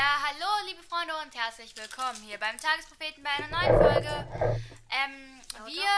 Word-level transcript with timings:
Ja, 0.00 0.18
hallo 0.28 0.66
liebe 0.66 0.82
Freunde 0.82 1.14
und 1.18 1.34
herzlich 1.34 1.76
willkommen 1.76 2.22
hier 2.22 2.38
beim 2.40 2.56
Tagespropheten 2.56 3.22
bei 3.22 3.28
einer 3.28 3.48
neuen 3.48 3.82
Folge. 3.82 4.62
Ähm, 4.88 5.42
wir, 5.66 5.90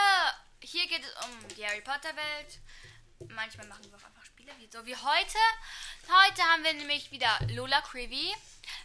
hier 0.61 0.87
geht 0.89 1.05
es 1.05 1.25
um 1.25 1.47
die 1.55 1.65
Harry 1.65 1.79
Potter 1.79 2.13
Welt. 2.13 2.59
Manchmal 3.29 3.65
machen 3.67 3.85
wir 3.89 3.97
auch 3.97 4.03
einfach 4.03 4.25
Spiele, 4.25 4.51
wie 4.57 4.67
so 4.69 4.85
wie 4.85 4.93
heute. 4.93 5.37
Heute 6.09 6.43
haben 6.43 6.65
wir 6.65 6.73
nämlich 6.73 7.11
wieder 7.11 7.29
Lola 7.51 7.79
Creevy, 7.79 8.35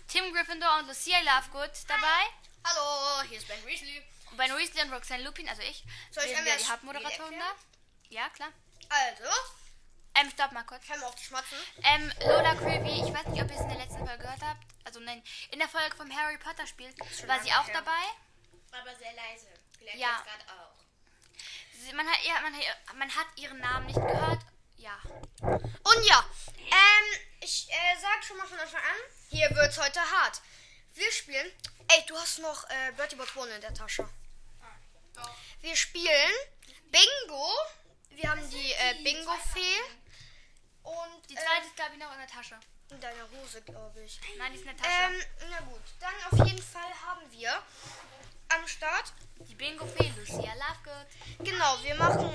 Tim 0.07 0.33
Gryffindor 0.33 0.78
und 0.78 0.87
Lucia 0.87 1.19
Lovegood 1.19 1.72
dabei. 1.88 2.22
Hallo, 2.62 3.28
hier 3.28 3.38
ist 3.38 3.48
Ben 3.48 3.66
Weasley. 3.66 4.00
Und 4.30 4.37
Ben 4.37 4.56
Weasley 4.56 4.82
und 4.85 4.92
Roxanne 4.92 5.24
Lupin, 5.24 5.48
also 5.48 5.62
ich. 5.62 5.82
Soll 6.12 6.26
ich 6.26 6.37
einmal 6.37 6.56
die 6.56 6.69
Hauptmoderatoren 6.69 7.37
da. 7.37 7.56
Ja, 8.10 8.28
klar. 8.28 8.50
Also, 8.88 9.24
Ähm, 10.14 10.30
stopp 10.30 10.53
mal 10.53 10.62
kurz. 10.62 10.87
können 10.87 11.00
wir 11.00 11.08
auf 11.08 11.16
die 11.16 11.24
Schmatzen. 11.24 11.58
Ähm, 11.82 12.12
Lola 12.21 12.54
Creevy, 12.54 13.03
ich 13.04 13.12
weiß 13.12 13.26
nicht, 13.26 13.42
ob 13.42 13.50
ihr 13.50 13.56
es 13.56 13.62
in 13.62 13.69
der 13.69 13.78
letzten 13.78 14.06
Folge 14.06 14.19
gehört 14.19 14.42
habt. 14.42 14.78
Also 14.89 15.01
nein, 15.01 15.23
in 15.51 15.59
der 15.59 15.69
Folge 15.69 15.95
vom 15.97 16.11
Harry 16.16 16.38
Potter 16.38 16.66
Spiel 16.66 16.88
war 17.27 17.42
sie 17.42 17.52
auch 17.52 17.66
her. 17.66 17.74
dabei. 17.74 18.80
Aber 18.80 18.96
sehr 18.96 19.12
leise. 19.12 19.48
Vielleicht 19.79 19.98
Ja. 19.98 20.23
gerade 20.23 20.45
auch. 20.59 20.73
Sie, 21.74 21.92
man, 21.92 22.09
hat, 22.09 22.24
ja, 22.24 22.41
man, 22.41 22.55
man 22.98 23.15
hat 23.15 23.27
ihren 23.37 23.59
Namen 23.59 23.84
nicht 23.84 23.96
gehört. 24.01 24.41
Ja. 24.79 24.98
Und 25.43 26.06
ja, 26.06 26.24
ähm, 26.56 27.20
ich 27.43 27.69
äh, 27.70 27.96
sag 28.01 28.24
schon 28.24 28.38
mal 28.38 28.46
von 28.46 28.59
Anfang 28.59 28.80
an, 28.80 28.96
hier 29.29 29.51
wird's 29.51 29.77
heute 29.79 30.01
hart. 30.01 30.41
Wir 30.95 31.12
spielen. 31.12 31.52
Ey, 31.88 32.05
du 32.07 32.16
hast 32.16 32.38
noch 32.38 32.65
äh, 32.70 32.93
Bertie 32.96 33.16
Bottone 33.16 33.57
in 33.57 33.60
der 33.60 33.74
Tasche. 33.74 34.09
Wir 35.60 35.77
spielen 35.77 36.32
Bingo. 36.87 37.52
Wir 38.09 38.30
haben 38.30 38.48
die 38.48 38.73
äh, 38.73 38.95
Bingo-Fee. 39.05 39.80
Und 40.82 41.29
Die 41.29 41.34
äh, 41.37 41.41
zweite 41.41 41.66
ist, 41.66 41.77
glaube 41.77 41.93
ich, 41.93 41.98
noch 41.98 42.12
in 42.12 42.18
der 42.20 42.27
Tasche. 42.29 42.59
In 42.91 43.01
deiner 43.01 43.28
Hose, 43.30 43.60
glaube 43.62 44.02
ich. 44.02 44.20
Nein, 44.38 44.52
die 44.52 44.59
ist 44.59 44.66
in 44.66 44.69
der 44.69 44.77
Tasche. 44.77 44.91
Ähm, 44.91 45.23
na 45.51 45.60
gut. 45.60 45.83
Dann 46.01 46.15
auf 46.30 46.46
jeden 46.46 46.62
Fall 46.62 46.91
haben 47.06 47.30
wir 47.30 47.51
am 48.49 48.66
Start 48.66 49.12
die 49.49 49.54
Bingo-Fee, 49.54 50.12
Lucia 50.16 50.52
Lovegood. 50.54 51.07
Genau, 51.40 51.79
wir 51.82 51.95
machen. 51.96 52.30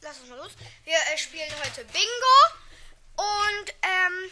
Lass 0.00 0.18
uns 0.20 0.30
mal 0.30 0.38
los. 0.38 0.52
Wir 0.84 0.94
äh, 0.94 1.18
spielen 1.18 1.50
heute 1.64 1.84
Bingo. 1.84 2.36
Und 3.16 3.74
ähm, 3.82 4.30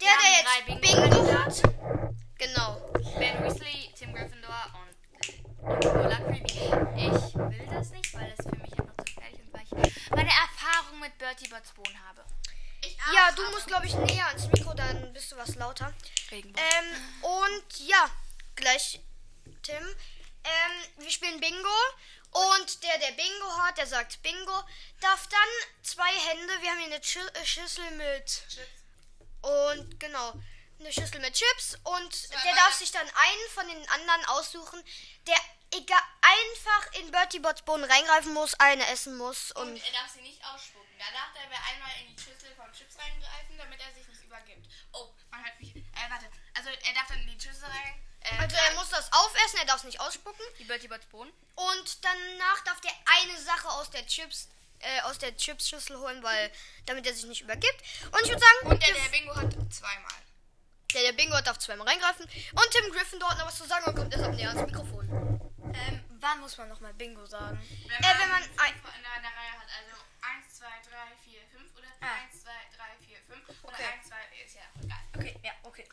der, 0.00 0.14
der 0.22 0.76
jetzt 0.76 0.80
Bingo 0.80 1.08
Bingo 1.08 1.38
hat. 1.38 1.62
Genau. 2.38 2.92
Ben 3.18 3.42
Weasley, 3.42 3.92
Tim 3.96 4.14
Gryffindor 4.14 4.66
und, 4.74 5.68
und 5.68 5.84
Lola 5.84 6.16
Creevy. 6.16 7.06
Ich 7.06 7.34
will 7.34 7.66
das 7.70 7.90
nicht, 7.90 8.14
weil 8.14 8.34
es 8.36 8.44
für 8.44 8.56
mich 8.56 8.72
einfach 8.78 8.94
zu 8.98 9.04
gefährlich 9.04 9.40
und 9.40 9.52
weil 9.52 9.62
ich 9.62 10.10
meine 10.10 10.30
Erfahrung 10.30 11.00
mit 11.00 11.16
Bertie 11.18 11.48
Botsbon 11.48 12.06
habe. 12.06 12.24
Ja, 13.12 13.32
du 13.32 13.42
musst, 13.50 13.66
glaube 13.66 13.86
ich, 13.86 13.94
näher 13.94 14.26
ans 14.28 14.46
Mikro, 14.48 14.74
dann 14.74 15.12
bist 15.12 15.32
du 15.32 15.36
was 15.36 15.54
lauter. 15.56 15.92
Ähm, 16.30 17.22
und 17.22 17.78
ja, 17.78 18.10
gleich 18.56 19.00
Tim. 19.62 19.96
Ähm, 20.44 21.02
wir 21.02 21.10
spielen 21.10 21.40
Bingo. 21.40 21.78
Und 22.30 22.82
der, 22.82 22.98
der 22.98 23.12
Bingo 23.12 23.58
hat, 23.58 23.78
der 23.78 23.86
sagt 23.86 24.20
Bingo, 24.22 24.64
darf 25.00 25.28
dann 25.28 25.84
zwei 25.84 26.10
Hände, 26.28 26.52
wir 26.60 26.70
haben 26.70 26.78
hier 26.78 26.94
eine 26.94 27.04
Schü 27.04 27.20
äh, 27.20 27.46
Schüssel 27.46 27.88
mit 27.92 28.42
Und 29.40 30.00
genau, 30.00 30.32
eine 30.80 30.92
Schüssel 30.92 31.20
mit 31.20 31.34
Chips 31.34 31.78
und 31.84 32.32
der 32.44 32.54
darf 32.56 32.74
sich 32.74 32.90
dann 32.90 33.06
einen 33.06 33.50
von 33.54 33.68
den 33.68 33.88
anderen 33.88 34.24
aussuchen, 34.26 34.82
der 35.26 35.36
egal, 35.76 36.00
einfach 36.22 36.92
in 37.00 37.10
Bertie 37.10 37.38
Bots 37.40 37.62
Boden 37.62 37.84
reingreifen 37.84 38.32
muss, 38.34 38.54
eine 38.54 38.86
essen 38.88 39.16
muss 39.16 39.52
Und 39.52 39.68
und 39.72 39.76
er 39.76 39.92
darf 39.92 40.08
sie 40.12 40.20
nicht 40.22 40.42
ausspucken. 40.44 40.88
Danach 40.98 41.32
darf 41.34 41.50
er 41.50 41.72
einmal 41.72 41.90
in 42.00 42.14
die 42.14 42.22
Schüssel 42.22 42.54
von 42.56 42.70
Chips 42.72 42.96
reingreifen, 42.98 43.58
damit 43.58 43.80
er 43.80 43.92
sich 43.92 44.06
nicht 44.08 44.22
übergibt. 44.24 44.66
Oh, 44.92 45.08
man 45.30 45.44
hört 45.44 45.58
mich. 45.60 45.74
Äh, 45.76 45.82
warte. 46.10 46.26
Also 46.54 46.70
er 46.70 46.94
darf 46.94 47.08
dann 47.08 47.20
in 47.20 47.26
die 47.38 47.40
Schüssel 47.40 47.64
rein. 47.64 48.00
Äh, 48.20 48.38
also 48.40 48.56
er 48.56 48.74
muss 48.74 48.88
das 48.90 49.12
aufessen, 49.12 49.58
er 49.58 49.66
darf 49.66 49.78
es 49.78 49.84
nicht 49.84 50.00
ausspucken 50.00 50.44
Die 50.58 50.64
Bertie 50.64 50.88
Botsbon. 50.88 51.30
und 51.56 52.04
danach 52.04 52.64
darf 52.64 52.80
der 52.80 52.92
eine 53.20 53.38
Sache 53.40 53.68
aus 53.68 53.90
der 53.90 54.06
Chips 54.06 54.48
äh, 54.80 55.00
aus 55.02 55.18
der 55.18 55.36
Chips 55.36 55.68
Schüssel 55.68 55.98
holen, 55.98 56.22
weil 56.22 56.50
damit 56.86 57.06
er 57.06 57.14
sich 57.14 57.24
nicht 57.24 57.40
übergibt. 57.42 57.80
Und 58.12 58.20
ich 58.22 58.28
würde 58.28 58.40
sagen, 58.40 58.70
und 58.72 58.82
der, 58.82 58.92
der 58.94 59.08
Bingo 59.10 59.34
hat 59.34 59.52
zweimal. 59.72 60.12
der, 60.94 61.02
der 61.02 61.12
Bingo 61.12 61.40
darf 61.42 61.58
zweimal 61.58 61.86
reingreifen 61.88 62.24
und 62.24 62.70
Tim 62.70 62.92
Gryffindor 62.92 63.30
hat 63.30 63.38
noch 63.38 63.46
was 63.46 63.56
zu 63.58 63.66
sagen 63.66 63.84
und 63.86 63.96
kommt 63.96 64.12
deshalb 64.12 64.34
näher 64.34 64.48
ans 64.50 64.70
Mikrofon. 64.70 65.33
Wann 66.24 66.40
muss 66.40 66.56
man 66.56 66.70
nochmal 66.70 66.94
Bingo 66.94 67.26
sagen? 67.26 67.60
Wenn 67.86 68.02
Äh, 68.02 68.18
wenn 68.18 68.28
man 68.30 68.42
fünf 68.42 68.58
ein- 68.62 68.72
in 68.74 69.04
einer 69.04 69.28
Reihe 69.28 69.52
hat, 69.60 69.68
also 69.78 70.00
1, 70.22 70.54
2, 70.56 70.64
3, 70.88 71.12
4, 71.22 71.40
5 71.52 71.76
oder 71.76 71.88
Ah. 72.00 72.14
1, 72.24 72.42
2, 72.42 72.50
3, 72.74 72.84
4, 73.06 73.18
5 73.28 73.44
oder 73.62 73.74
Okay. 73.74 73.84
1, 73.92 74.08
2, 74.08 74.16
ist 74.42 74.54
ja 74.54 74.62
egal. 74.82 75.00
Okay, 75.18 75.38
ja, 75.42 75.52
okay. 75.64 75.86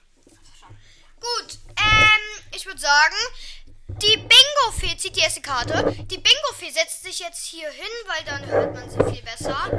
Gut, 1.19 1.59
ähm, 1.77 2.45
ich 2.53 2.65
würde 2.65 2.79
sagen, 2.79 3.15
die 3.89 4.15
Bingo-Fee 4.17 4.95
zieht 4.97 5.17
die 5.17 5.19
erste 5.19 5.41
Karte. 5.41 5.83
Die 6.05 6.17
Bingo-Fee 6.17 6.71
setzt 6.71 7.03
sich 7.03 7.19
jetzt 7.19 7.45
hier 7.45 7.69
hin, 7.69 7.91
weil 8.07 8.23
dann 8.23 8.45
hört 8.45 8.73
man 8.73 8.89
sie 8.89 9.03
viel 9.13 9.21
besser. 9.23 9.69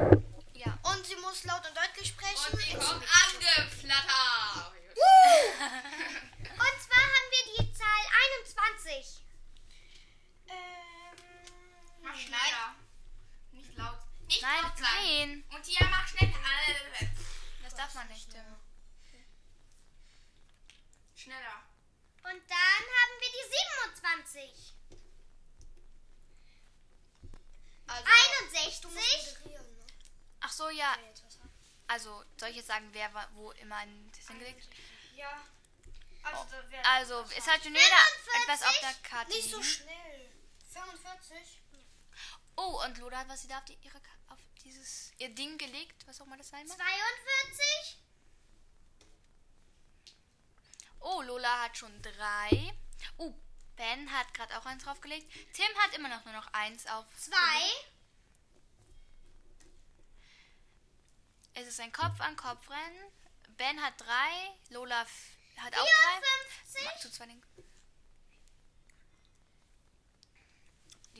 Ja. 0.53 0.79
Und 0.83 1.07
sie 1.07 1.17
muss 1.17 1.45
laut 1.45 1.67
und 1.67 1.75
deutlich 1.77 2.09
sprechen. 2.09 2.53
Und 2.53 2.61
sie 2.61 2.75
kommt 2.75 3.05
angeflattert. 3.25 4.73
Und 6.53 6.77
zwar 6.85 7.03
haben 7.03 7.29
wir 7.31 7.45
die 7.59 7.73
Zahl 7.73 8.05
21. 8.45 9.22
Mach 12.13 12.21
schneller. 12.21 12.75
Nicht 13.53 13.77
laut. 13.77 13.99
Nicht 14.27 14.43
Nein, 14.43 14.63
laut 14.63 14.79
sein. 14.79 14.87
nein. 14.87 15.45
Und 15.51 15.63
Tia, 15.63 15.87
mach 15.91 16.07
schneller. 16.09 16.33
Das 17.63 17.75
darf 17.75 17.95
man 17.95 18.09
nicht. 18.09 18.29
Schneller. 21.17 21.63
Und 22.25 22.43
dann 22.49 22.83
haben 22.99 23.15
wir 23.21 23.29
die 23.31 23.47
27. 23.95 24.75
also, 27.87 28.05
61. 28.51 28.85
moderieren, 28.85 29.75
ne? 29.77 29.87
Ach 30.41 30.53
so, 30.53 30.69
ja. 30.71 30.97
Also, 31.89 32.25
soll 32.39 32.49
ich 32.51 32.57
jetzt 32.57 32.69
sagen, 32.69 32.89
wer 32.93 33.11
wo 33.35 33.51
immer 33.53 33.77
ein 33.77 34.11
das 34.17 34.27
hingelegt 34.29 34.63
hat? 34.67 34.73
Ja. 35.17 35.45
Also, 36.23 36.53
wär- 36.71 36.87
Also, 36.87 37.21
es 37.37 37.47
hat 37.47 37.63
schon 37.63 37.75
jeder 37.75 37.85
45? 38.25 38.43
etwas 38.43 38.63
auf 38.63 38.81
der 38.81 38.95
Karte. 39.11 39.31
nicht 39.33 39.51
so 39.51 39.57
liegen. 39.59 39.69
schnell. 39.69 40.33
45. 40.73 41.62
Oh, 42.65 42.81
und 42.85 42.99
Lola 42.99 43.19
hat 43.19 43.29
was 43.29 43.43
sie 43.43 43.49
da 43.49 43.59
auf, 43.59 43.65
die, 43.65 43.77
ihre, 43.83 44.01
auf 44.29 44.39
dieses 44.63 45.13
ihr 45.19 45.35
Ding 45.35 45.59
gelegt, 45.59 46.07
was 46.07 46.21
auch 46.21 46.27
immer 46.27 46.37
das 46.37 46.49
sein 46.49 46.67
mag. 46.67 46.77
42. 46.77 47.99
Oh, 51.01 51.23
Lola 51.23 51.63
hat 51.65 51.77
schon 51.77 52.01
drei. 52.03 52.73
Oh, 53.17 53.35
Ben 53.77 54.13
hat 54.13 54.33
gerade 54.35 54.57
auch 54.59 54.65
eins 54.67 54.85
draufgelegt. 54.85 55.29
Tim 55.55 55.67
hat 55.79 55.95
immer 55.95 56.09
noch 56.09 56.25
nur 56.25 56.35
noch 56.35 56.47
eins 56.53 56.87
auf. 56.87 57.05
2. 57.17 57.35
Es 61.55 61.67
ist 61.67 61.81
ein 61.81 61.93
Kopf 61.93 62.21
an 62.21 62.37
Kopf 62.37 62.69
rennen. 62.71 63.13
Ben 63.57 63.83
hat 63.83 63.95
drei. 64.01 64.55
Lola 64.71 65.01
hat 65.57 65.75
auch 65.77 65.85
drei. 65.85 66.21
54. 66.71 66.85
Ma- 66.85 67.01
Zu 67.01 67.11
zwei 67.11 67.27
Dingen. 67.27 67.43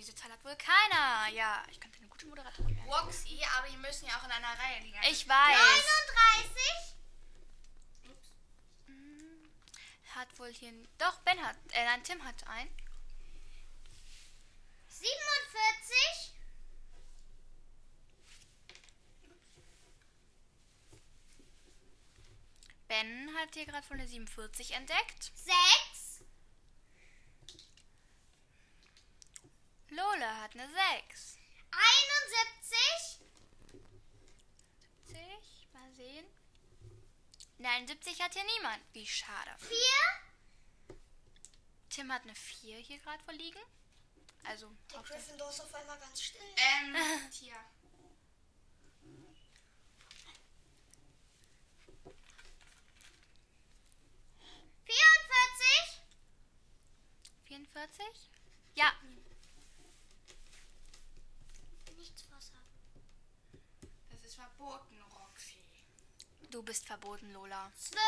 Diese 0.03 0.17
Zahl 0.17 0.33
hat 0.33 0.45
wohl 0.45 0.57
keiner. 0.57 1.29
Ja, 1.29 1.63
ich 1.71 1.79
könnte 1.79 1.99
eine 1.99 2.09
gute 2.09 2.27
Moderatorin 2.27 2.77
werden. 2.77 2.91
Roxy, 2.91 3.41
aber 3.57 3.69
die 3.69 3.77
müssen 3.77 4.09
ja 4.09 4.19
auch 4.19 4.25
in 4.25 4.33
einer 4.33 4.59
Reihe 4.59 4.81
liegen. 4.81 4.99
Ich 5.09 5.29
weiß. 5.29 5.57
39. 5.57 6.97
Hat 10.17 10.39
wohl 10.41 10.53
hier. 10.53 10.73
Doch, 10.99 11.21
Ben 11.21 11.41
hat. 11.41 11.55
Äh, 11.71 11.85
nein, 11.85 12.03
Tim 12.03 12.25
hat 12.25 12.45
ein. 12.49 12.69
47. 14.89 16.35
Ben 22.89 23.37
hat 23.37 23.55
hier 23.55 23.67
gerade 23.67 23.89
wohl 23.89 23.99
eine 23.99 24.09
47 24.09 24.73
entdeckt. 24.73 25.31
6. 25.37 26.03
Lola 29.93 30.42
hat 30.53 30.61
eine 30.61 30.69
6. 31.09 31.39
71. 31.71 33.21
70. 35.07 35.69
Mal 35.73 35.93
sehen. 35.95 36.27
Nein, 37.59 37.87
70 37.87 38.21
hat 38.21 38.35
hier 38.35 38.45
niemand. 38.45 38.83
Wie 38.93 39.07
schade. 39.07 39.51
4. 39.59 39.77
Tim 41.89 42.13
hat 42.13 42.23
eine 42.23 42.35
4 42.35 42.79
hier 42.79 42.99
gerade 42.99 43.27
wohl 43.27 43.35
liegen. 43.35 43.61
Also, 44.45 44.71
Der 44.93 45.03
Gryffindor 45.03 45.51
ist 45.51 45.61
auf 45.61 45.75
einmal 45.75 45.99
ganz 45.99 46.21
still. 46.23 46.41
Ähm, 46.57 46.97
Tia. 47.31 47.55
44. 54.85 56.03
44? 57.45 58.31
Ja. 58.75 58.93
Nichts 61.97 62.29
Wasser. 62.33 62.59
Das 64.11 64.23
ist 64.25 64.35
verboten, 64.35 65.01
Roxy. 65.03 65.63
Du 66.53 66.63
bist 66.63 66.87
verboten, 66.87 67.33
Lola. 67.33 67.73
12. 67.79 67.99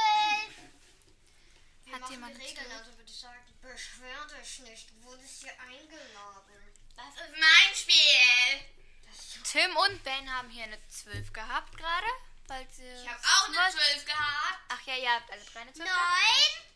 Wir 1.87 1.95
Hat 1.95 2.11
jemand 2.11 2.39
Regeln, 2.39 2.71
also 2.73 2.95
würde 2.95 3.11
ich 3.11 3.17
sagen, 3.17 3.41
beschwer 3.63 4.27
dich 4.39 4.59
nicht. 4.59 4.91
Du 4.91 5.03
wurdest 5.05 5.41
hier 5.41 5.59
eingeladen. 5.61 6.75
Das 6.95 7.27
ist 7.27 7.33
mein 7.33 7.75
Spiel. 7.75 9.45
Tim 9.45 9.75
und 9.75 10.05
Ben 10.05 10.31
haben 10.31 10.51
hier 10.51 10.65
eine 10.65 10.79
12 10.89 11.33
gehabt 11.33 11.75
gerade. 11.75 12.07
Weil 12.49 12.69
sie 12.71 12.87
Ich 12.87 13.09
habe 13.09 13.19
auch 13.19 13.49
eine 13.49 13.73
12 13.73 14.05
gehabt. 14.05 14.61
Ach 14.69 14.83
ja, 14.83 14.97
ihr 14.97 15.11
habt 15.11 15.31
alle 15.31 15.45
drei 15.45 15.61
eine 15.61 15.73
12 15.73 15.89
gehabt. 15.89 16.03
Neun. 16.03 16.75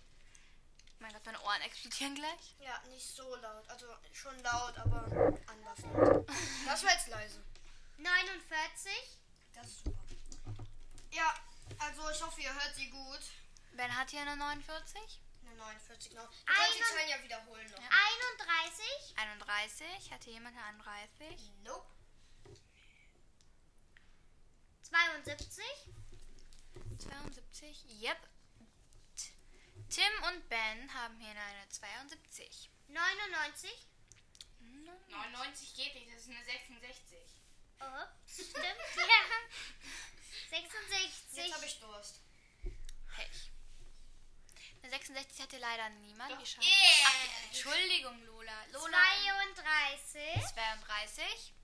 Mein 1.00 1.12
Gott, 1.12 1.26
meine 1.26 1.41
Ohren 1.43 1.61
explodieren 1.61 2.15
gleich. 2.15 2.55
Ja, 2.61 2.82
nicht 2.88 3.06
so 3.15 3.37
laut. 3.37 3.69
Also 3.69 3.94
schon 4.15 4.43
laut, 4.43 4.79
aber 4.79 5.05
anders 5.47 5.79
laut. 5.82 6.26
Das 6.65 6.82
war 6.82 6.93
jetzt 6.93 7.09
leise. 7.09 7.44
49. 7.99 8.91
Das 9.53 9.67
ist 9.67 9.85
super. 9.85 9.99
Ja, 11.11 11.35
also 11.79 12.11
ich 12.11 12.23
hoffe, 12.23 12.41
ihr 12.41 12.55
hört 12.55 12.75
sie 12.75 12.91
gut. 12.91 13.20
Ben 13.73 13.94
hat 13.97 14.11
hier 14.11 14.23
eine 14.23 14.37
49. 14.37 15.20
Eine 15.43 15.56
49 15.56 16.12
noch. 16.12 16.29
Du 16.29 16.44
kannst 16.44 16.79
die 16.79 16.82
Zahlen 16.82 17.09
ja 17.09 17.23
wiederholen 17.23 17.70
noch. 17.70 17.79
31. 17.79 19.15
31. 19.17 20.11
Hatte 20.11 20.31
jemand 20.31 20.56
eine 20.56 20.87
31? 20.87 21.53
Nope. 21.62 21.87
72. 24.82 25.65
72. 26.99 27.85
Yep. 28.03 28.19
Tim 29.88 30.12
und 30.29 30.49
Ben 30.49 30.94
haben 30.94 31.19
hier 31.19 31.31
eine 31.31 31.69
72. 31.69 32.70
99. 32.88 33.70
99 35.09 35.75
geht 35.75 35.94
nicht, 35.94 36.09
das 36.12 36.23
ist 36.23 36.31
eine 36.31 36.44
66. 36.44 37.19
Oh, 37.80 38.06
stimmt. 38.26 38.56
ja. 38.96 39.22
66. 40.50 41.36
Jetzt 41.36 41.54
habe 41.54 41.66
ich 41.66 41.80
Durst. 41.80 42.20
Pech. 43.14 43.50
Eine 44.82 44.90
66 44.90 45.40
hatte 45.42 45.58
leider 45.58 45.88
niemand. 45.90 46.30
Yeah. 46.30 47.06
Ach, 47.06 47.44
Entschuldigung, 47.46 48.25
Lola. 48.25 48.64
Lola. 48.72 48.98
32. 49.54 50.54
32. 50.54 51.54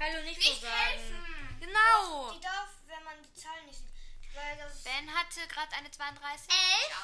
Hallo, 0.00 0.22
nicht, 0.24 0.38
Nicht 0.38 0.62
helfen. 0.62 1.56
Genau. 1.60 2.32
Die 2.32 2.40
darf, 2.40 2.68
wenn 2.86 3.04
man 3.04 3.22
die 3.22 3.34
Zahlen 3.34 3.66
nicht 3.66 3.78
sieht. 3.78 3.90
Weil 4.34 4.56
das 4.56 4.82
Ben 4.82 5.14
hatte 5.14 5.46
gerade 5.46 5.72
eine 5.76 5.90
32. 5.90 6.48
11. 6.50 6.58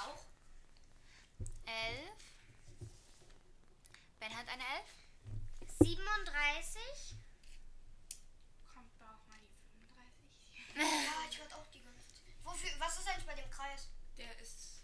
Auch. 0.04 0.24
11. 1.66 2.10
Ben 4.18 4.36
hat 4.36 4.48
eine 4.48 4.62
11. 4.62 4.84
37. 5.78 6.82
Kommt 8.74 9.02
auch 9.02 9.26
mal 9.28 9.38
die 9.40 9.48
35. 9.70 11.06
Ja, 11.06 11.30
ich 11.30 11.38
hört 11.38 11.54
auch 11.54 11.66
die 11.68 11.82
ganze 11.82 12.08
Zeit. 12.08 12.34
Wofür, 12.42 12.70
was 12.78 12.98
ist 12.98 13.08
eigentlich 13.08 13.26
bei 13.26 13.34
dem 13.34 13.50
Kreis? 13.50 13.88
Der 14.18 14.36
ist. 14.40 14.82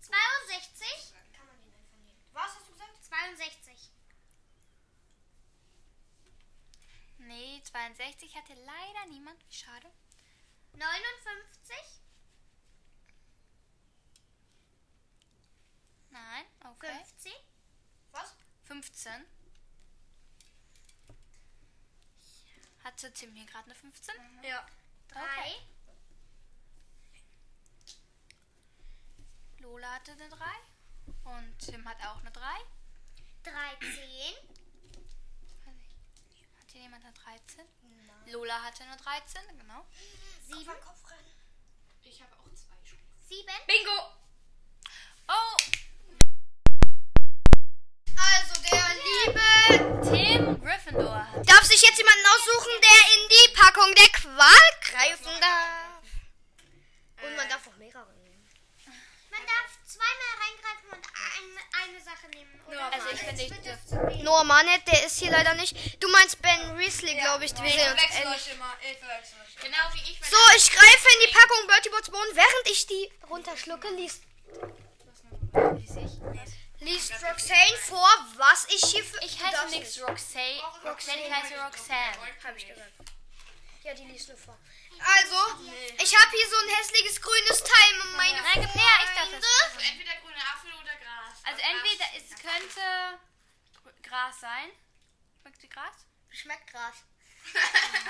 62. 0.00 1.14
Kann 1.32 1.46
man 1.46 1.58
den 1.60 1.74
einfach 1.74 1.98
nehmen? 1.98 2.22
Was 2.32 2.54
hast 2.54 2.68
du 2.68 2.72
gesagt? 2.72 3.04
62. 3.04 3.90
Nee, 7.18 7.62
62 8.18 8.36
hatte 8.36 8.54
leider 8.54 9.06
niemand. 9.06 9.38
Wie 9.48 9.52
schade. 9.52 9.90
59. 10.72 11.76
Nein, 16.10 16.44
okay. 16.64 16.92
50. 17.04 17.32
Was? 18.12 18.34
15. 18.64 19.24
Hatte 22.84 23.12
Tim 23.12 23.34
hier 23.34 23.46
gerade 23.46 23.66
eine 23.66 23.74
15? 23.74 24.14
Ja. 24.42 24.66
3. 25.08 25.20
Okay. 25.20 25.54
Lola 29.58 29.94
hatte 29.94 30.12
eine 30.12 30.28
3. 30.28 30.44
Und 31.24 31.58
Tim 31.58 31.88
hat 31.88 31.98
auch 32.04 32.18
eine 32.18 32.30
3. 32.30 32.42
13. 33.44 34.47
Hat 36.88 37.02
jemand 37.02 37.04
eine 37.04 37.38
13? 37.44 38.32
Lola 38.32 38.62
hatte 38.62 38.82
eine 38.84 38.96
13, 38.96 39.42
genau. 39.58 39.84
7. 40.46 40.64
Kopf 40.64 40.68
an 40.68 40.80
Kopf 40.80 41.10
rennen. 41.10 41.34
Ich 42.02 42.22
habe 42.22 42.32
auch 42.32 42.48
zwei 42.54 42.76
schon. 42.88 42.98
7. 43.28 43.44
Bingo! 43.66 44.12
Oh, 45.28 45.56
Also, 48.16 48.62
der 48.62 48.88
liebe 49.04 50.00
Tim 50.02 50.60
Gryffindor 50.62 51.30
hat. 51.30 51.46
darf 51.48 51.64
sich 51.64 51.82
jetzt 51.82 51.98
jemanden 51.98 52.24
aussuchen, 52.24 52.72
der 52.80 53.00
in 53.16 53.28
die 53.28 53.54
Packung 53.54 53.94
der 53.94 54.08
Qual 54.08 54.70
greifen 54.80 55.40
darf. 55.40 56.02
Und 57.22 57.36
man 57.36 57.48
darf 57.50 57.66
auch 57.68 57.76
mehrere 57.76 58.12
nehmen. 58.14 58.48
Man 59.30 59.42
darf 59.44 59.78
zweimal 59.84 60.34
reingreifen 60.40 60.88
und 60.90 61.04
ein, 61.04 61.90
eine 61.90 62.02
Sache 62.18 62.30
nehmen. 62.30 62.60
Oder 62.66 62.92
Also 62.92 63.08
ich 63.10 63.20
finde, 63.20 63.42
ich. 64.12 64.22
Noah 64.22 64.44
Manet, 64.44 64.86
der 64.86 65.06
ist 65.06 65.18
hier 65.18 65.30
leider 65.30 65.54
nicht. 65.54 66.02
Du 66.02 66.08
meinst 66.08 66.40
Ben 66.42 66.76
Risley, 66.76 67.14
glaube 67.16 67.44
ich. 67.44 67.52
wir 67.52 67.70
sehen 67.70 67.92
uns 67.92 68.02
wechsle 68.02 68.22
ähnlich. 68.22 68.46
euch 68.46 68.52
immer. 68.54 68.74
Ich 68.80 68.88
wechsle 68.88 69.08
euch. 69.40 69.56
Genau 69.62 69.84
wie 69.94 70.10
ich. 70.10 70.20
So, 70.20 70.36
ich 70.56 70.70
greife 70.70 71.08
in 71.14 71.28
die 71.28 71.32
Packung 71.32 71.66
Bertie 71.66 71.90
Bots 71.90 72.10
Bohnen. 72.10 72.34
Während 72.34 72.70
ich 72.70 72.86
die 72.86 73.10
runterschlucke, 73.28 73.88
liest, 73.90 74.22
liest 76.80 77.12
Roxane 77.12 77.76
vor, 77.86 78.08
was 78.36 78.66
ich 78.68 78.84
hier 78.90 79.04
für... 79.04 79.18
Ich 79.24 79.42
heiße 79.42 79.52
darfst 79.52 79.74
nix 79.74 79.96
nicht. 79.96 80.08
Roxane. 80.08 80.62
Roxane, 80.84 81.20
ich 81.26 81.34
heiße 81.34 81.54
Roxanne. 81.64 82.12
Hab 82.44 82.56
ich 82.56 82.68
gehört. 82.68 82.92
Ja, 83.84 83.94
die 83.94 84.04
liest 84.04 84.28
nur 84.28 84.38
vor. 84.38 84.58
Also, 85.00 85.36
ich 86.02 86.16
habe 86.16 86.30
hier 86.36 86.48
so 86.48 86.56
ein 86.56 86.68
hässliches 86.76 87.20
grünes 87.20 87.62
Teil, 87.62 87.94
meine 88.16 88.40
Nein, 88.40 88.52
gib 88.54 88.74
her, 88.74 88.98
ich 89.04 89.14
darf 89.14 89.28
Freunde. 89.28 89.40
das. 89.40 89.74
Also 89.74 89.80
entweder 89.92 90.14
grüne 90.22 90.36
Apfel 90.52 90.72
oder 90.74 90.94
Gras. 90.96 91.38
Also 91.44 91.60
Gras- 91.60 91.70
entweder 91.70 92.04
es 92.16 92.28
könnte 92.42 93.18
Gras 94.02 94.40
sein. 94.40 94.70
Schmeckt 95.42 95.62
die 95.62 95.68
Gras? 95.68 95.94
Schmeckt 96.30 96.70
Gras. 96.70 96.94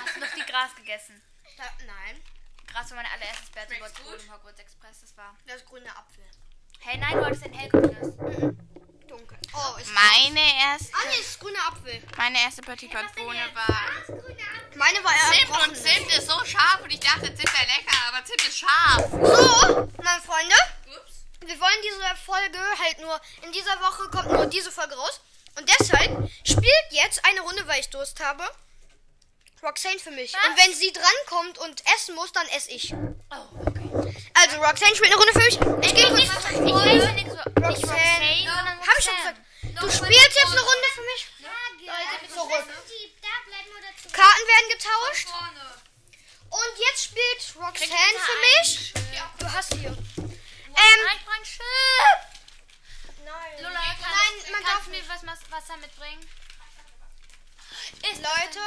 Hast 0.05 0.15
du 0.15 0.19
noch 0.19 0.33
die 0.35 0.45
Gras 0.51 0.75
gegessen? 0.75 1.21
Da, 1.57 1.63
nein, 1.85 2.23
Gras 2.67 2.89
war 2.91 2.97
mein 2.97 3.05
allererstes 3.11 3.49
gut? 4.03 4.21
im 4.23 4.33
Hogwarts 4.33 4.59
Express. 4.59 5.01
Das 5.01 5.17
war. 5.17 5.35
das 5.45 5.57
ist 5.57 5.65
grüner 5.65 5.95
Apfel. 5.97 6.25
Hey, 6.79 6.97
nein, 6.97 7.17
du 7.17 7.25
hattest 7.25 7.43
ein 7.43 7.53
hellgrünes. 7.53 8.15
Dunkel. 9.09 9.37
Oh, 9.53 9.77
ist 9.79 9.91
Meine 9.93 10.39
erste, 10.39 10.93
Ah, 10.93 11.05
nee, 11.09 11.19
ist 11.19 11.39
grüner 11.39 11.59
Apfel. 11.67 12.01
meine 12.17 12.39
erste 12.41 12.61
Petit 12.61 12.91
Pot 12.91 13.05
Bohne 13.15 13.39
war. 13.53 13.67
Apfel. 13.99 14.37
Meine 14.75 15.03
war 15.03 15.11
ja 15.13 15.31
Zimt 15.31 15.67
und. 15.67 15.75
Zimt 15.75 16.07
ist 16.17 16.27
so 16.27 16.45
scharf 16.45 16.79
und 16.83 16.91
ich 16.91 16.99
dachte, 16.99 17.33
Zimt 17.33 17.51
wäre 17.53 17.65
lecker, 17.77 17.97
aber 18.07 18.23
Zimt 18.23 18.41
ist 18.47 18.59
scharf. 18.59 19.09
So, 19.11 19.87
meine 20.03 20.21
Freunde, 20.21 20.55
Ups. 20.95 21.25
wir 21.41 21.59
wollen 21.59 21.81
diese 21.83 22.15
Folge 22.25 22.59
halt 22.83 22.99
nur, 23.01 23.19
in 23.43 23.51
dieser 23.51 23.79
Woche 23.81 24.09
kommt 24.09 24.31
nur 24.31 24.45
diese 24.45 24.71
Folge 24.71 24.95
raus. 24.95 25.19
Und 25.57 25.67
deshalb 25.79 26.29
spielt 26.45 26.85
jetzt 26.91 27.25
eine 27.25 27.41
Runde, 27.41 27.67
weil 27.67 27.79
ich 27.81 27.89
Durst 27.89 28.19
habe. 28.23 28.43
Roxane 29.61 29.99
für 29.99 30.11
mich. 30.11 30.33
Und 30.33 30.57
wenn 30.57 30.73
sie 30.73 30.93
drankommt 30.93 31.57
und 31.57 31.83
essen 31.95 32.15
muss, 32.15 32.31
dann 32.31 32.47
esse 32.55 32.71
ich. 32.71 32.93
Oh, 32.93 33.65
okay. 33.65 34.15
Also, 34.41 34.55
Roxane 34.63 34.95
spielt 34.95 35.11
eine 35.11 35.19
Runde 35.21 35.33
für 35.33 35.39
mich. 35.39 35.59
Ich 35.85 35.95
gehe 35.95 36.07
kurz. 36.07 36.21
Ich 36.21 36.73
heiße 36.73 37.11
nicht 37.13 37.27
so. 37.29 37.35
Nicht 37.67 37.83
Roxanne. 37.83 37.83
Roxane, 37.83 37.83
sondern 37.83 37.97
Hab 37.99 38.08
ich 38.99 39.05
schon 39.05 39.13
Roxanne. 39.15 39.45
gesagt. 39.61 39.81
Du 39.81 39.91
spielst 39.91 40.35
jetzt 40.35 40.51
eine 40.51 40.61
Runde 40.61 40.87
für 40.93 41.01
mich. 41.01 41.27
Zurück. 42.33 42.65
Bleiben 43.19 43.71
oder 43.77 43.91
zurück? 43.97 44.13
Karten 44.13 44.47
werden 44.47 44.69
getauscht. 44.71 45.27
Und 46.49 46.79
jetzt 46.79 47.03
spielt 47.03 47.55
Roxane 47.55 47.89
Kriegt 47.89 48.19
für 48.19 48.39
mich. 48.39 48.93
Du 49.39 49.51
hast 49.51 49.73
hier. 49.73 49.89
Ähm, 49.89 50.99
Nein. 53.25 53.63
Lola, 53.63 53.79
Nein, 53.79 54.51
man 54.51 54.63
darf 54.63 54.87
mir 54.87 55.01
was 55.07 55.23
Wasser 55.51 55.77
mitbringen? 55.77 56.27
Leute, 58.01 58.59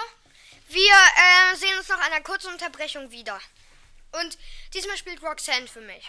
wir 0.69 0.95
äh, 0.95 1.57
sehen 1.57 1.77
uns 1.79 1.89
nach 1.89 2.01
einer 2.01 2.21
kurzen 2.23 2.53
Unterbrechung 2.53 3.11
wieder. 3.11 3.41
Und 4.13 4.39
diesmal 4.75 4.97
spielt 4.97 5.23
Roxanne 5.23 5.67
für 5.69 5.81
mich. 5.81 6.05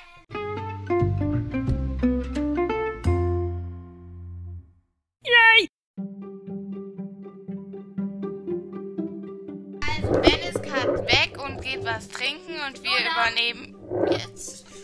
Geht 11.64 11.84
was 11.84 12.08
trinken 12.10 12.56
und 12.68 12.84
wir 12.84 12.92
übernehmen 13.12 13.76
jetzt. 14.12 14.66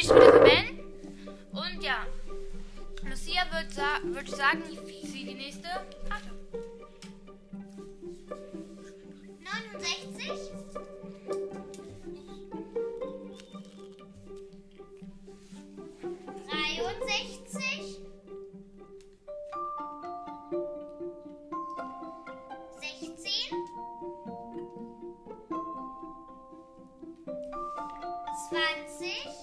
Ich 0.00 0.06
für 0.06 0.40
Ben. 0.44 0.78
Und 1.50 1.82
ja. 1.82 2.06
Lucia 3.02 3.42
wird, 3.52 3.72
sa 3.72 3.98
wird 4.04 4.28
sagen, 4.28 4.62
sie 5.02 5.24
die 5.24 5.34
nächste 5.34 5.68
Karte. 6.08 6.37
20. 28.50 29.37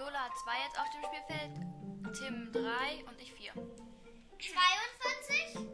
Lola 0.00 0.32
2 0.32 0.64
jetzt 0.64 0.80
auf 0.80 0.88
dem 0.94 1.04
Spielfeld, 1.04 1.60
Tim 2.16 2.48
3 2.52 3.04
und 3.06 3.20
ich 3.20 3.34
4. 3.34 3.52
42, 3.52 5.69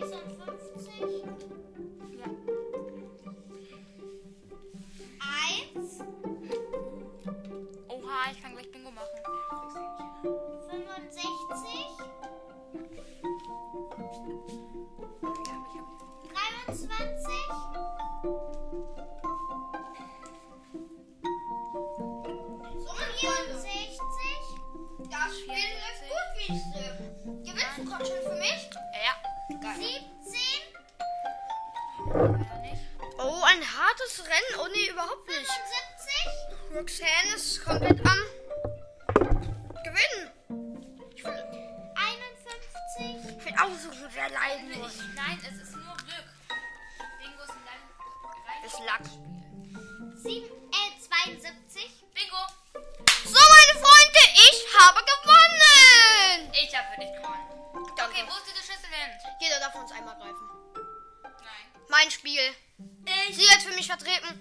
make 0.00 0.10
some 0.10 0.35
ein 33.56 33.78
hartes 33.78 34.20
Rennen. 34.24 34.60
Oh 34.60 34.68
nee, 34.72 34.88
überhaupt 34.90 35.26
nicht. 35.28 35.46
75, 35.46 36.74
Roxanne 36.74 37.34
ist 37.34 37.64
komplett 37.64 38.00
am 38.06 38.26
Gewinnen. 39.84 40.30
Ich 41.14 41.24
will, 41.24 41.44
51, 41.96 43.38
ich 43.38 43.44
will 43.44 43.54
aussuchen, 43.58 44.08
wer 44.12 44.28
leiden 44.30 44.70
Ich, 44.70 44.78
muss. 44.78 44.98
nein, 45.14 45.40
es 45.42 45.62
ist 45.62 45.74
nur 45.76 45.96
Glück. 45.96 46.28
Bingo 47.18 47.42
ist 47.44 47.50
ein 47.50 48.64
Ist 48.66 48.80
Lack. 48.84 49.04
sieben, 50.22 50.46
äh, 50.72 51.00
72, 51.00 52.04
Bingo! 52.12 52.42
So, 53.24 53.40
meine 53.40 53.84
Freunde, 53.84 54.20
ich 54.34 54.66
habe 54.78 55.00
gewonnen. 55.00 56.52
Ich 56.52 56.76
habe 56.76 56.88
für 56.94 57.00
dich 57.00 57.12
gewonnen. 57.16 57.48
Okay, 57.92 58.24
wo 58.28 58.36
ist 58.36 58.46
diese 58.46 58.62
Schüssel 58.72 58.90
hin? 58.90 59.10
Jeder 59.40 59.58
darf 59.60 59.74
uns 59.74 59.90
einmal 59.92 60.14
greifen. 60.16 60.50
Nein. 61.22 61.82
Mein 61.88 62.10
Spiel. 62.10 62.54
Sie 63.32 63.48
hat 63.50 63.62
für 63.62 63.74
mich 63.74 63.86
vertreten. 63.86 64.40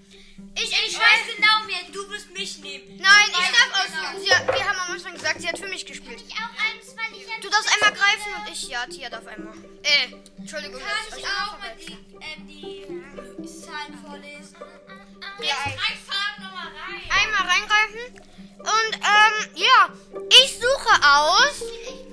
Ich 0.55 0.71
entscheide. 0.73 1.35
genau 1.35 1.63
mehr, 1.65 1.83
du 1.91 2.09
wirst 2.09 2.31
mich 2.31 2.57
nehmen. 2.59 2.97
Nein, 2.97 3.27
ich 3.27 3.33
darf 3.37 3.83
aussuchen. 3.85 4.21
Sie, 4.23 4.31
hat- 4.33 4.47
wir 4.47 4.65
haben 4.69 4.79
am 4.87 4.91
Anfang 4.93 5.13
gesagt, 5.13 5.41
sie 5.41 5.47
hat 5.47 5.57
für 5.59 5.67
mich 5.67 5.85
gespielt. 5.85 6.23
ich 6.27 6.33
auch 6.33 6.39
eins, 6.39 6.95
weil 6.95 7.19
ich 7.19 7.25
Du 7.41 7.49
darfst 7.49 7.69
einmal 7.73 7.91
greifen 7.91 8.33
und 8.39 8.51
ich, 8.51 8.67
ja, 8.69 8.85
Tia 8.85 9.09
darf 9.09 9.25
einmal. 9.27 9.53
Äh, 9.83 10.13
Entschuldigung. 10.37 10.79
Kann 10.81 10.89
ich 11.09 11.15
euch 11.23 11.29
auch 11.29 11.59
mal 11.59 11.75
die, 11.79 11.91
ähm, 12.21 12.47
die 12.47 13.45
Zahlen 13.61 13.99
vorlesen? 14.05 14.55
Ja, 15.41 15.55
Farben 15.55 16.43
nochmal 16.43 16.67
rein. 16.67 17.01
einmal 17.09 17.47
reingreifen. 17.47 18.21
Und, 18.59 18.95
ähm, 18.95 19.49
ja, 19.55 19.89
ich 20.29 20.53
suche 20.57 21.03
aus. 21.07 21.61
Ich. 21.61 22.05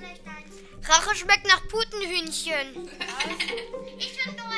Rache 0.89 1.15
schmeckt 1.15 1.47
nach 1.47 1.67
Putenhühnchen. 1.69 2.91
Ich 3.99 4.27
und 4.27 4.37
Nora 4.37 4.52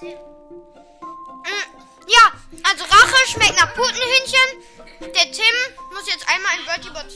Tim. 0.00 0.16
Mm, 0.16 1.66
Ja, 2.08 2.32
also 2.64 2.84
Rache 2.84 3.28
schmeckt 3.28 3.56
nach 3.56 3.74
Putenhühnchen. 3.74 5.12
Der 5.14 5.30
Tim 5.32 5.54
muss 5.92 6.06
jetzt 6.06 6.26
einmal 6.28 6.58
in 6.58 6.64
Bertie 6.64 6.90
Bot. 6.90 7.06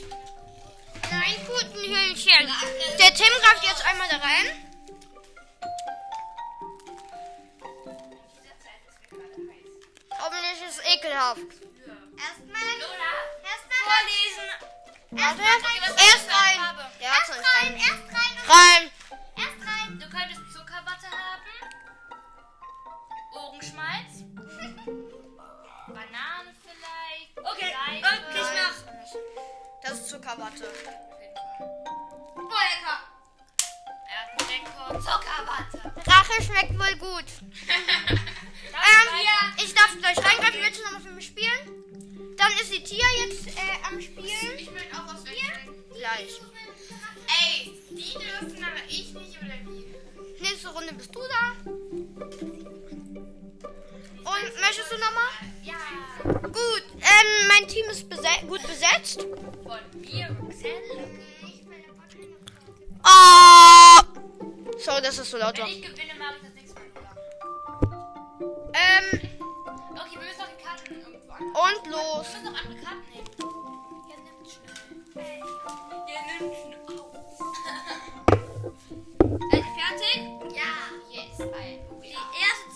Nein, 1.11 1.35
Putenhühnchen. 1.47 2.53
Der 2.99 3.15
Tim 3.15 3.33
greift 3.41 3.65
jetzt 3.65 3.85
einmal 3.87 4.09
da 4.09 4.17
rein. 4.19 4.47
Hoffentlich 10.19 10.69
ist 10.69 10.79
es 10.79 10.95
ekelhaft. 10.95 11.41
Erstmal. 12.17 12.61
Vorlesen. 13.85 14.49
Erst 15.17 15.37
für 15.37 15.43
eine 15.43 15.65
rein. 16.35 16.89
Ja, 17.01 17.09
Erst 17.09 17.31
rein, 17.31 17.45
rein. 17.45 17.77
erst 17.77 18.15
rein. 18.15 18.35
Rein. 18.49 18.91
Bananen 24.87 26.55
vielleicht. 26.63 27.39
Okay, 27.39 27.73
Seife. 27.73 28.07
und 28.07 28.37
ich 28.37 28.43
mach. 28.43 28.77
Das 29.83 29.93
ist 29.93 30.09
Zuckerwatte. 30.09 30.73
Boah, 32.35 32.65
lecker. 32.71 32.99
Er 34.09 34.17
hat 34.21 34.29
einen 34.41 34.51
Jackpot. 34.51 35.03
Zuckerwatte. 35.03 36.11
Rache 36.11 36.43
schmeckt 36.43 36.79
wohl 36.79 36.97
gut. 36.97 37.25
Ähm, 38.75 39.55
ich 39.65 39.73
darf 39.73 39.97
gleich 39.97 40.19
reingreifen. 40.19 40.61
Willst 40.61 40.81
du 40.81 40.85
nochmal 40.85 41.01
für 41.01 41.13
mich 41.13 41.27
spielen? 41.27 42.35
Dann 42.37 42.53
ist 42.61 42.73
die 42.73 42.83
Tia 42.83 43.07
jetzt 43.25 43.47
äh, 43.47 43.87
am 43.89 44.01
Spielen. 44.01 44.59
Ich 44.59 44.71
möchte 44.73 44.97
auch 44.97 45.07
was 45.07 45.25
wechseln. 45.25 45.85
Gleich. 45.95 46.41
Ey, 47.41 47.73
die 47.91 48.13
dürfen, 48.13 48.65
aber 48.65 48.83
ich 48.89 49.15
nicht 49.15 49.39
oder 49.41 49.57
die? 49.65 50.43
Nächste 50.43 50.69
Runde 50.69 50.93
bist 50.95 51.15
du 51.15 51.21
da. 51.21 51.55
Und 54.25 54.61
möchtest 54.61 54.91
du 54.91 54.97
nochmal? 54.99 55.31
Ja. 55.63 55.75
Gut, 56.43 56.85
ähm, 56.97 57.49
mein 57.49 57.69
Team 57.69 57.85
ist 57.91 58.09
bese 58.09 58.23
gut 58.47 58.63
besetzt. 58.63 59.23
Von 59.63 60.01
mir, 60.01 60.29
Roxanne. 60.41 61.21
Oh! 63.07 64.01
So, 64.79 64.93
das 65.03 65.19
ist 65.19 65.31
so 65.31 65.37
laut. 65.37 65.57
Wenn 65.59 65.67
ich 65.67 65.83
gewinne, 65.83 66.15
mache 66.19 66.35
ich 66.37 66.43
das 66.43 66.55
nächste 66.55 66.81
Mal, 66.81 66.89
Lola. 66.95 68.71
Ähm, 68.73 69.21
Okay, 69.97 70.17
wir 70.19 70.27
müssen 70.27 70.41
noch 70.41 70.49
die 70.49 70.63
Karten 70.65 70.95
irgendwo 71.01 71.33
an. 71.33 71.43
und 71.43 71.87
los. 71.91 72.27
Wir 72.33 72.41
müssen 72.41 72.45
noch 72.45 72.61
andere 72.65 72.79
Karten 72.83 73.07
nehmen. 73.13 73.31
Ja, 74.09 74.17
nimm 74.25 74.39
schnell. 74.51 75.41
Ja, 76.09 76.21
nimm 76.41 76.53
schon 76.55 76.75
auf. 76.99 77.13
Seid 79.51 79.61
ihr 79.61 79.65
fertig? 79.77 80.17
Ja. 80.57 80.71
Yes, 81.11 81.41
ein. 81.41 81.79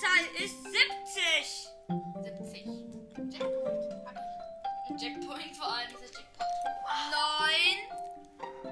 Die 0.08 0.42
erste 0.42 0.42
Zahl 0.42 0.44
ist 0.44 0.58
70. 0.64 1.68
70. 2.22 2.66
Jackpoint. 3.32 3.84
Jackpoint 5.00 5.56
vor 5.56 5.68
allem, 5.72 5.88
dieser 5.88 6.12
Jackpot. 6.12 6.46
9, 7.10 8.68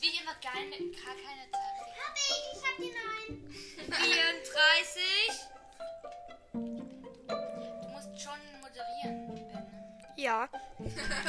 Wie 0.00 0.12
immer 0.20 0.34
keine, 0.34 0.76
gar 0.92 1.14
keine 1.14 1.44
Zahl. 1.50 1.76
Hab 1.98 2.14
ich, 2.16 2.30
ich 2.52 2.62
hab 2.66 2.76
die 2.78 2.92
neun. 2.92 3.32
34, 4.02 5.02
Du 6.52 7.88
musst 7.88 8.12
schon 8.22 8.40
moderieren, 8.60 9.16
Ben. 9.26 9.66
Ja. 10.16 10.48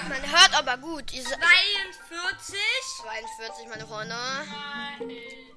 Man 0.10 0.22
hört 0.32 0.54
aber 0.58 0.78
gut. 0.78 1.12
Diese 1.12 1.30
42, 1.30 2.60
42, 3.02 3.68
meine 3.68 3.86
Freunde. 3.88 4.16
30. 5.00 5.54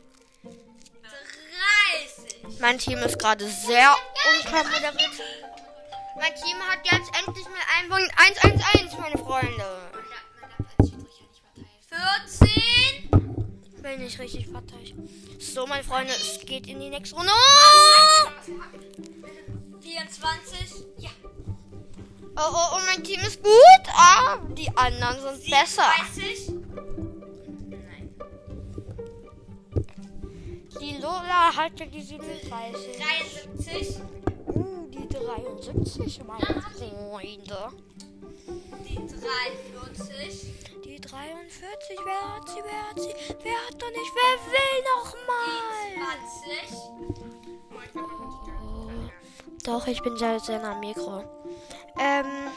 Mein 2.58 2.78
Team 2.78 2.98
ist 2.98 3.18
gerade 3.18 3.46
sehr 3.48 3.94
unkommoderiert. 4.38 4.96
Mein 6.16 6.34
Team 6.34 6.56
hat 6.68 6.78
jetzt 6.84 7.10
endlich 7.18 7.44
mal 7.44 7.60
einen 7.78 7.90
Punkt 7.90 8.10
111, 8.16 8.98
meine 8.98 9.18
Freunde. 9.18 9.48
Man 9.92 10.04
darf, 10.08 10.24
man 10.40 10.50
darf 10.50 10.60
als 10.78 10.88
Schiedsrichter 10.88 11.52
nicht 11.54 11.84
verteilen. 11.88 13.10
14, 13.74 13.82
Bin 13.82 14.06
ich 14.06 14.18
richtig 14.18 14.48
fertig. 14.48 14.94
So, 15.38 15.66
meine 15.66 15.84
Freunde, 15.84 16.12
es 16.12 16.40
geht 16.46 16.66
in 16.66 16.80
die 16.80 16.88
nächste 16.88 17.16
Runde. 17.16 17.30
Oh, 17.32 18.30
24, 19.82 20.84
ja, 20.98 21.10
oh, 22.36 22.40
oh, 22.52 22.76
oh 22.76 22.80
mein 22.86 23.04
Team 23.04 23.20
ist 23.20 23.42
gut. 23.42 23.52
Ah, 23.92 24.38
die 24.56 24.74
anderen 24.76 25.20
sind 25.20 25.50
besser. 25.50 25.90
Die 30.80 30.96
Lola 30.98 31.54
hatte 31.56 31.86
die 31.86 32.02
37. 32.02 32.98
73, 32.98 34.00
Uh, 34.46 34.86
die 34.90 35.08
73, 35.08 36.22
meine 36.24 36.62
Freunde. 36.62 37.72
die 38.84 38.96
43, 38.96 40.54
Die 40.84 41.00
43. 41.00 41.98
Wer 42.04 42.34
hat 42.36 42.48
sie? 42.48 42.62
Wer 42.64 42.82
hat 42.90 43.00
sie? 43.00 43.14
Wer 43.42 43.58
hat 43.66 43.82
doch 43.82 43.90
nicht? 43.90 44.12
Wer 44.14 44.38
will 44.52 44.82
noch 44.94 45.14
mal? 45.26 45.86
20. 47.92 47.96
Doch, 49.64 49.86
ich 49.88 50.00
bin 50.02 50.16
sehr, 50.16 50.38
sehr 50.40 50.60
nah 50.60 50.72
am 50.72 50.80
Mikro. 50.80 51.24
Ähm, 51.98 52.26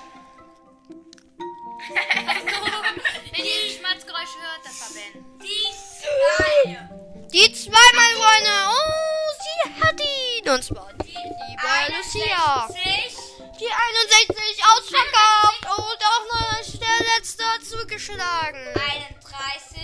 Wenn 3.31 3.45
ihr 3.45 3.61
die 3.65 3.71
Schmatzgeräusche 3.79 4.37
hört, 4.41 4.63
das 4.63 4.79
war 4.81 4.89
Ben. 4.93 5.13
Die 5.41 5.71
zwei. 5.97 6.89
die 7.33 7.51
zwei, 7.53 7.87
meine 7.95 8.15
Freunde. 8.19 8.53
Oh, 8.69 9.31
sie 9.41 9.55
hat 9.83 9.99
ihn. 9.99 10.38
Und 10.49 10.63
zwar 10.63 10.91
die 11.03 11.11
liebe 11.11 11.95
Lucia. 11.95 12.65
61. 12.65 13.17
Die 13.59 13.69
61 13.69 14.63
ausverkauft 14.65 15.63
und 15.77 15.99
auch 16.05 16.25
noch 16.33 16.79
der 16.79 16.99
letzte 17.15 17.43
zugeschlagen. 17.63 18.73
31. 18.73 19.83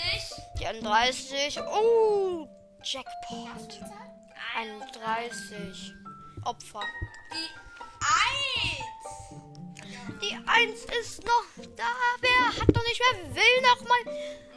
Die 0.60 0.66
31. 0.66 1.60
Oh, 1.62 2.48
Jackpot. 2.84 3.80
31. 4.56 5.94
Opfer. 6.46 6.82
Die 7.32 7.50
1. 10.10 10.22
Die 10.22 10.36
1 10.48 10.86
ist 11.00 11.24
noch 11.26 11.66
da. 11.76 11.84
Wer 12.22 12.48
hat 12.48 12.74
noch 12.74 12.84
nicht? 12.84 13.02
Wer 13.12 13.36
will 13.36 13.62
noch 13.62 13.82
mal 13.88 14.02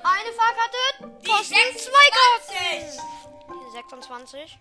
eine 0.05 0.33
Fahrkarte? 0.33 1.21
Kosten 1.27 1.77
zwei 1.77 2.09
Karten. 2.17 2.99
Die 3.51 3.73
26. 3.73 4.59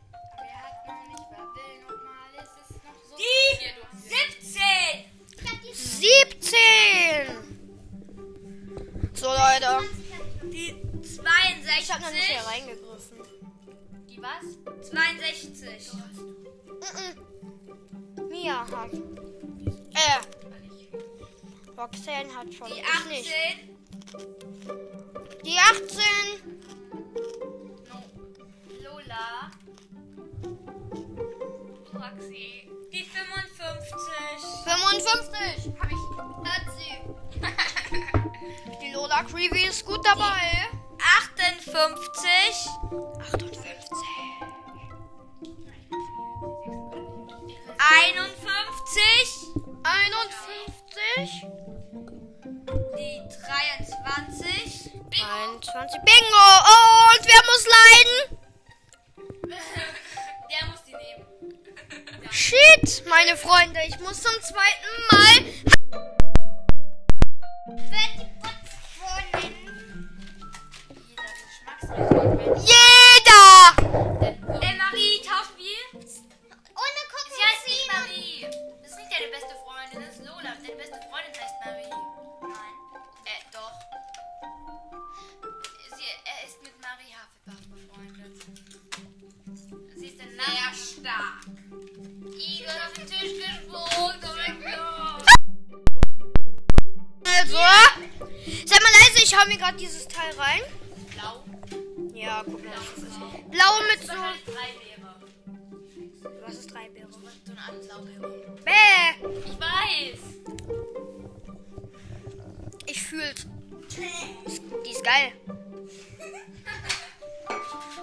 Hat. 18.88 18.94
Äh. 19.94 20.20
Roxanne 21.78 22.36
hat 22.36 22.54
schon. 22.54 22.68
Die 22.68 22.82
Ich 22.82 23.06
nicht. 23.10 23.32
18. 24.14 24.24
Die 25.46 25.58
18. 25.58 26.04
Lola. 28.84 29.52
Roxy. 31.94 32.70
Die 32.92 33.04
55. 33.04 33.94
55. 34.64 35.74
Hab 35.80 35.90
ich. 35.92 36.04
Hat 36.50 36.66
sie. 36.78 36.94
Die 38.82 38.92
Lola 38.94 39.20
Creevy 39.24 39.64
ist 39.68 39.86
gut 39.86 40.04
dabei. 40.06 40.68
58. 41.00 42.70
58. 43.20 44.37
51. 48.98 49.54
51. 49.84 51.48
Die 52.98 53.22
23. 53.46 54.92
21. 55.14 56.02
Bingo. 56.02 56.48
Und 57.14 57.24
wer 57.26 57.42
muss 57.46 57.66
leiden? 57.78 58.18
Der 60.50 60.64
muss 60.68 60.84
die 60.84 60.96
nehmen. 60.96 61.26
Shit, 62.32 63.04
meine 63.08 63.38
Freunde. 63.38 63.80
Ich 63.88 64.00
muss 64.00 64.22
zum 64.22 64.42
zweiten 64.42 65.06
Mal. 65.12 65.46
Bäh. 108.64 109.16
Ich 109.46 109.60
weiß. 109.60 110.20
Ich 112.86 113.02
fühl's. 113.04 113.46
Die 114.86 114.92
ist 114.92 115.04
geil. 115.04 115.34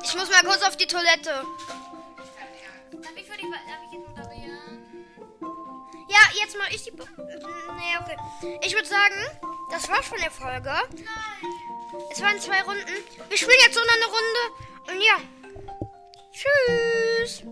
Ich 0.03 0.15
muss 0.17 0.31
mal 0.31 0.43
kurz 0.43 0.63
auf 0.63 0.77
die 0.77 0.87
Toilette. 0.87 1.45
Darf 2.93 3.17
ich 3.17 3.25
für 3.27 3.37
dich, 3.37 3.47
darf 3.51 3.81
ich 3.87 3.99
jetzt 3.99 4.09
moderieren? 4.09 4.83
Ja, 6.09 6.21
jetzt 6.41 6.57
mal 6.59 6.69
ich 6.71 6.83
die. 6.85 6.91
Be- 6.91 7.07
Nee, 7.17 7.97
okay. 8.01 8.59
Ich 8.63 8.75
würde 8.75 8.87
sagen, 8.87 9.15
das 9.71 9.89
war's 9.89 10.07
von 10.07 10.19
der 10.19 10.31
Folge. 10.31 10.73
Es 12.13 12.21
waren 12.23 12.39
zwei 12.41 12.63
Runden. 12.63 12.87
Wir 13.29 13.37
spielen 13.39 13.59
jetzt 13.65 13.75
so 13.75 13.81
eine 13.81 14.05
Runde. 14.07 14.43
Und 14.89 15.01
ja. 15.03 15.17
Tschüss. 16.33 17.43